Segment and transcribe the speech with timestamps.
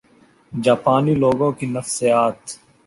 [0.53, 2.39] جاپانی لوگوں کی نفسیات